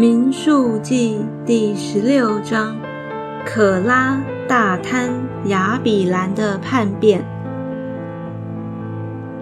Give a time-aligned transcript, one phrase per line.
[0.00, 2.74] 民数记第十六章：
[3.44, 5.10] 可拉、大贪、
[5.44, 7.22] 亚比兰的叛变。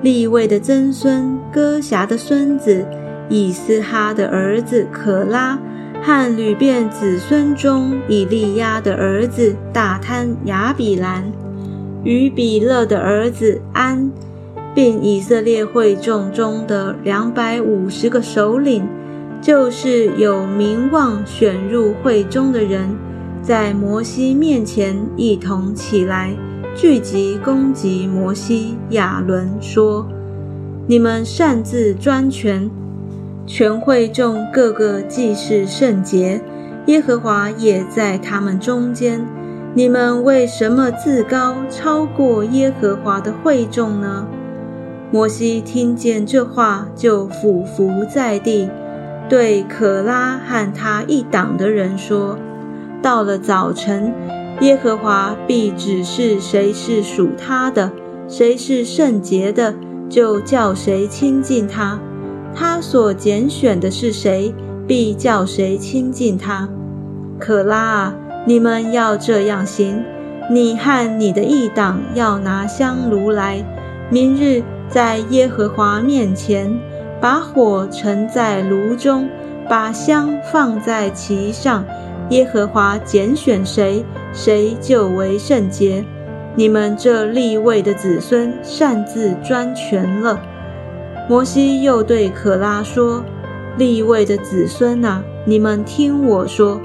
[0.02, 2.84] 立位的曾孙哥辖的孙子
[3.28, 5.56] 以斯哈的儿子可拉，
[6.02, 11.22] 和吕便子孙中以利亚的儿子大贪、亚比兰，
[12.02, 14.10] 与比勒的儿子安，
[14.74, 18.84] 并以色列会众中的两百五十个首领。
[19.40, 22.88] 就是有名望选入会中的人，
[23.40, 26.34] 在摩西面前一同起来，
[26.74, 30.06] 聚集攻击摩西、亚伦，说
[30.86, 32.68] ：“你们擅自专权，
[33.46, 36.42] 全会众各个既是圣洁，
[36.86, 39.24] 耶和华也在他们中间。
[39.74, 44.26] 你们为什么自高超过耶和华的会众呢？”
[45.10, 48.68] 摩西听见这话，就俯伏在地。
[49.28, 52.38] 对可拉和他一党的人说
[53.02, 54.10] ：“到了早晨，
[54.60, 57.92] 耶和华必指示谁是属他的，
[58.26, 59.74] 谁是圣洁的，
[60.08, 61.98] 就叫谁亲近他；
[62.54, 64.54] 他所拣选的是谁，
[64.86, 66.66] 必叫谁亲近他。
[67.38, 68.14] 可拉啊，
[68.46, 70.02] 你们要这样行：
[70.50, 73.62] 你和你的一党要拿香炉来，
[74.10, 76.74] 明日在耶和华面前。”
[77.20, 79.28] 把火盛在炉中，
[79.68, 81.84] 把香放在其上。
[82.30, 86.04] 耶和华拣选谁，谁就为圣洁。
[86.54, 90.38] 你们这立位的子孙擅自专权了。
[91.28, 93.24] 摩西又对可拉说
[93.78, 96.80] ：“立位的子孙啊，你们听我说。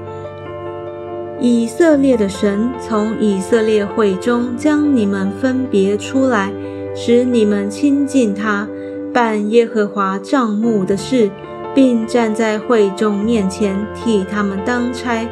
[1.40, 6.52] 以色列的神从以色列会中将你们分别出来，
[6.94, 8.66] 使你们亲近他。”
[9.14, 11.30] 办耶和华帐幕的事，
[11.72, 15.26] 并站在会众面前替他们当差。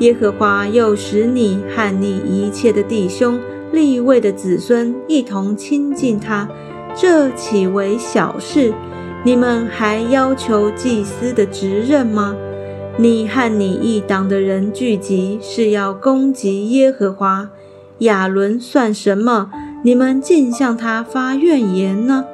[0.00, 3.38] 耶和华又使你和你一切的弟兄、
[3.72, 6.48] 立位的子孙一同亲近他，
[6.96, 8.74] 这岂为小事？
[9.22, 12.34] 你们还要求祭司的职任吗？
[12.96, 17.50] 你和你一党的人聚集，是要攻击耶和华。
[17.98, 19.50] 亚伦算什么？
[19.84, 22.24] 你们竟向他发怨言呢？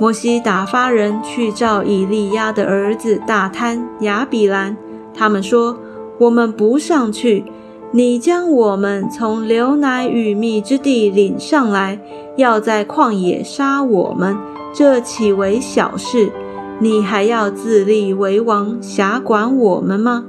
[0.00, 4.76] 摩西打发人去召以利亚的儿子大贪、亚比兰。
[5.12, 5.76] 他们说
[6.20, 7.44] ：“我们不上去。
[7.90, 11.98] 你将我们从流奶与蜜之地领上来，
[12.36, 14.36] 要在旷野杀我们，
[14.72, 16.30] 这岂为小事？
[16.78, 20.24] 你还要自立为王，辖管我们吗？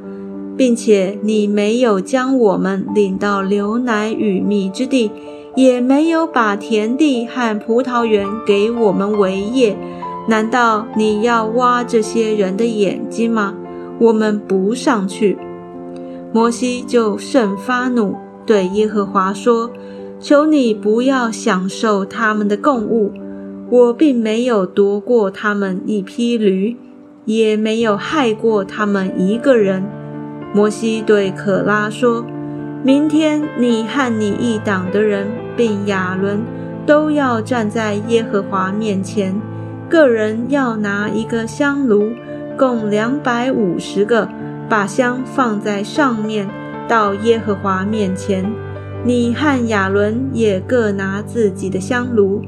[0.57, 5.11] 并且你没有将我们领到流奶与蜜之地。”
[5.59, 9.75] 也没有把田地和葡萄园给我们为业，
[10.29, 13.53] 难道你要挖这些人的眼睛吗？
[13.99, 15.37] 我们不上去。
[16.31, 18.15] 摩西就甚发怒，
[18.45, 19.69] 对耶和华说
[20.21, 23.11] ：“求你不要享受他们的供物。
[23.69, 26.77] 我并没有夺过他们一匹驴，
[27.25, 29.83] 也没有害过他们一个人。”
[30.55, 32.23] 摩西对可拉说。
[32.81, 35.27] 明天，你和你一党的人，
[35.59, 36.39] 并亚伦，
[36.85, 39.35] 都要站在耶和华面前。
[39.89, 42.13] 个人要拿一个香炉，
[42.57, 44.29] 共两百五十个，
[44.69, 46.47] 把香放在上面，
[46.87, 48.49] 到耶和华面前。
[49.03, 52.41] 你和亚伦也各拿自己的香炉。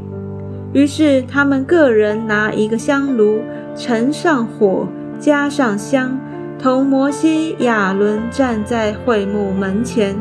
[0.71, 3.41] 于是他们个人拿一个香炉，
[3.75, 4.87] 盛上火，
[5.19, 6.17] 加上香。
[6.57, 10.15] 同摩西、亚伦站在会幕门前，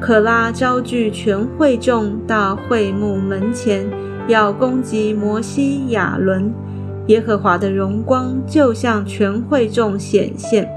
[0.00, 3.88] 可拉招聚全会众到会幕门前，
[4.28, 6.52] 要攻击摩西、亚伦。
[7.06, 10.68] 耶和华的荣光就向全会众显现。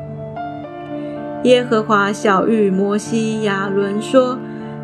[1.43, 4.37] 耶和华小谕摩西、亚伦说：“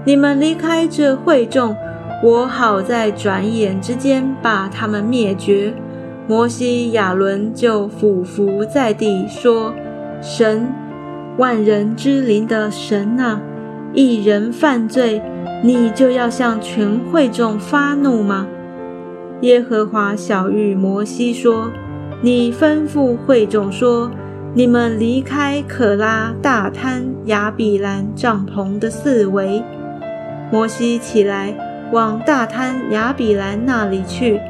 [0.05, 1.75] 你们离开这会众，
[2.23, 5.73] 我好在转眼之间把他们灭绝。”
[6.27, 9.73] 摩西、亚伦就俯伏在地说。
[10.21, 10.67] 神，
[11.37, 13.39] 万人之灵的神啊！
[13.95, 15.21] 一人犯罪，
[15.63, 18.45] 你就要向全会众发怒吗？
[19.39, 21.71] 耶和华小谕摩西说
[22.21, 24.11] ：“你吩咐会众说，
[24.53, 29.63] 你们离开可拉、大滩、亚比兰帐篷的四围。”
[30.51, 31.55] 摩西起来
[31.93, 34.41] 往大滩、亚比兰那里去，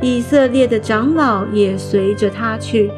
[0.00, 2.88] 以色列的长老也随着他去。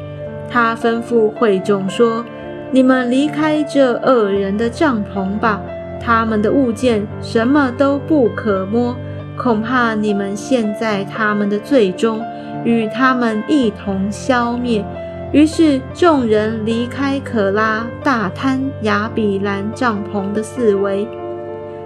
[0.47, 2.23] 他吩咐会众说
[2.69, 5.59] ：“你们离开这恶人的帐篷吧，
[6.01, 8.95] 他们的物件什么都不可摸，
[9.37, 12.21] 恐怕你们陷在他们的罪中，
[12.63, 14.85] 与他们一同消灭。
[15.31, 21.07] 于是众人离开可拉大滩亚比兰帐篷的四围。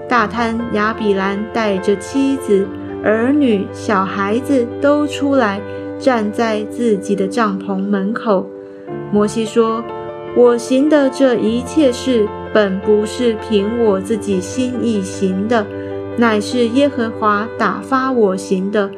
[0.07, 2.67] 大滩亚比兰带着妻子、
[3.03, 5.59] 儿女、小孩子都出来，
[5.99, 8.45] 站在自己的帐篷门口。
[9.11, 9.83] 摩西说
[10.35, 15.65] ：“我行的这一切事，本不是凭我自己心意行的，
[16.17, 18.89] 乃是耶和华打发我行的。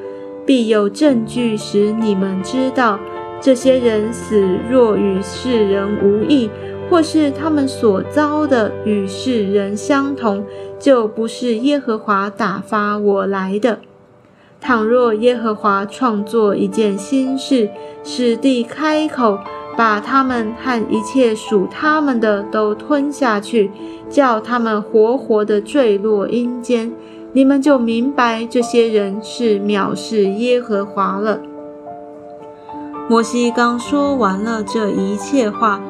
[0.46, 3.00] 必有证据使你们知道。”
[3.42, 4.40] 这些人死
[4.70, 6.48] 若与世人无异，
[6.88, 10.46] 或是他们所遭的与世人相同，
[10.78, 13.80] 就不是耶和华打发我来的。
[14.60, 17.68] 倘若耶和华创作一件新事，
[18.04, 19.40] 使地开口，
[19.78, 23.72] 把他们和一切属他们的都吞下去，
[24.10, 26.92] 叫他们活活的坠落阴间，
[27.34, 31.40] 你们就明白这些人是藐视耶和华了。
[33.10, 35.82] 摩西刚说完了这一切话，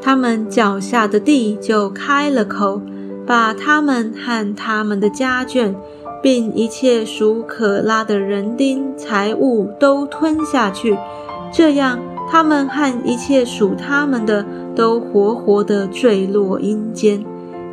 [0.00, 2.80] 他们脚下的地就开了口，
[3.26, 5.74] 把他们和他们的家眷，
[6.22, 10.96] 并一切属可拉的人丁财物都吞下去。
[11.52, 11.98] 这样，
[12.30, 14.44] 他们和一切属他们的
[14.74, 17.24] 都活活的坠落阴间，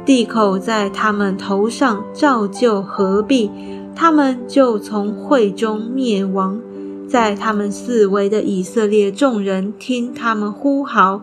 [0.05, 3.49] 地口在他们头上照旧合璧，
[3.95, 6.59] 他们就从会中灭亡。
[7.07, 11.21] 在他们四围的以色列众人听他们呼号，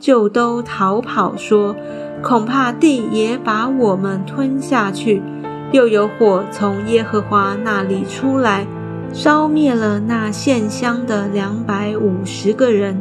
[0.00, 1.76] 就都逃跑，说
[2.22, 5.22] ：“恐怕地也把我们吞下去。”
[5.70, 8.66] 又有火从耶和华那里出来，
[9.12, 12.96] 烧灭了那献香的两百五十个人。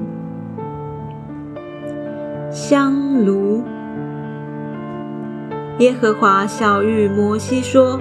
[2.52, 3.64] 香炉。
[5.80, 8.00] 耶和华小玉摩西说。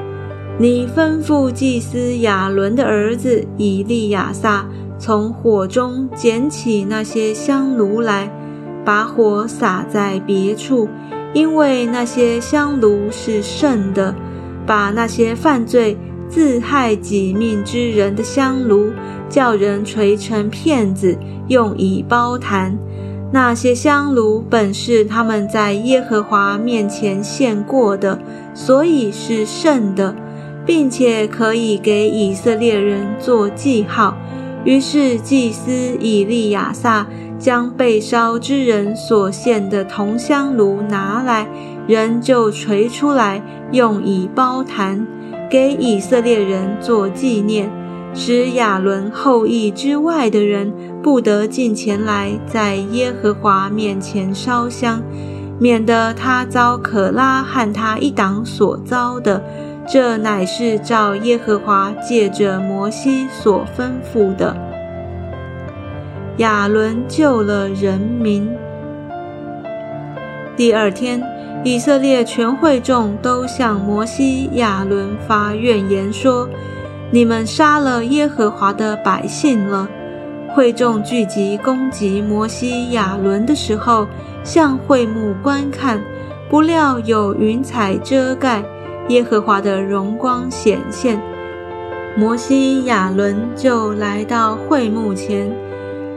[0.59, 4.65] 你吩咐祭司亚伦的儿子以利亚撒，
[4.99, 8.31] 从火中捡起那些香炉来，
[8.83, 10.89] 把火撒在别处，
[11.35, 14.15] 因为那些香炉是圣的。
[14.67, 15.95] 把那些犯罪
[16.29, 18.93] 自害己命之人的香炉，
[19.29, 21.17] 叫人锤成片子，
[21.49, 22.77] 用以包坛。
[23.33, 28.19] 那些香炉本是他们在耶和华面前献过的，
[28.55, 30.15] 所以是圣的。
[30.67, 34.17] 并且可以给以色列人做记号。
[34.65, 37.07] 于是祭司以利亚撒
[37.39, 41.47] 将被烧之人所献的铜香炉拿来，
[41.87, 43.41] 人就锤出来，
[43.71, 45.07] 用以包坛，
[45.49, 47.71] 给以色列人做纪念，
[48.15, 50.73] 使亚伦后裔之外的人
[51.03, 55.03] 不得进前来，在耶和华面前烧香，
[55.59, 59.43] 免得他遭可拉和他一党所遭的。
[59.89, 64.57] 这乃是照耶和华借着摩西所吩咐的。
[66.39, 68.51] 亚伦救了人民。
[70.57, 71.23] 第二天，
[71.67, 76.49] 以色列全会众都向摩西、亚伦发怨言，说
[77.11, 79.89] ：“你们杀了耶和华的百姓了。”
[80.55, 84.07] 会众聚集攻击摩西、亚伦的时候，
[84.45, 86.01] 向会幕观看，
[86.49, 88.63] 不料有云彩遮盖。
[89.09, 91.21] 耶和华的荣光显现，
[92.17, 95.53] 摩西、亚伦就来到会幕前。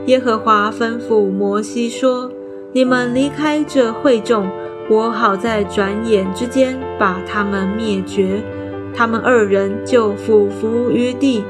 [0.06, 2.30] 耶和华吩咐摩西说
[2.72, 4.48] ：“你们离开这会众，
[4.90, 8.42] 我好在转眼之间把他们灭绝。”
[8.94, 11.42] 他们二人就俯伏于地。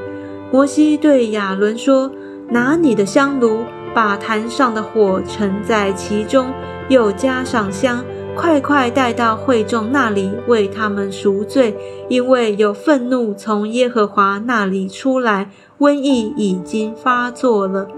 [0.52, 2.12] 摩西对亚伦说
[2.50, 6.46] ：“拿你的香炉，把坛上的火盛在其中，
[6.88, 8.04] 又加上香。”
[8.36, 11.76] 快快带到会众那里，为他们赎罪，
[12.08, 17.88] 因为有愤怒从耶和华那里出来，瘟疫已经发作了。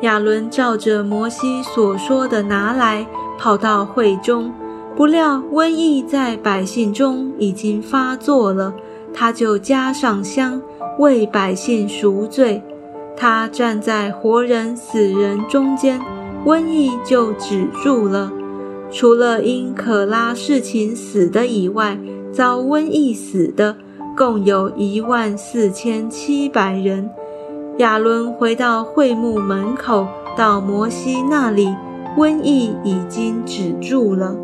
[0.00, 3.06] 亚伦照着摩西所说的拿来，
[3.38, 4.52] 跑到会中，
[4.96, 8.74] 不料瘟疫在百姓中已经发作了，
[9.12, 10.60] 他就加上香，
[10.98, 12.62] 为百姓赎罪。
[13.16, 16.00] 他站在活人死人中间，
[16.44, 18.32] 瘟疫就止住了。
[18.90, 21.98] 除了因可拉事情死的以外，
[22.32, 23.76] 遭瘟疫死的
[24.16, 27.10] 共有一万四千七百人。
[27.78, 31.74] 亚伦回到会幕门口，到摩西那里，
[32.16, 34.43] 瘟疫已经止住了。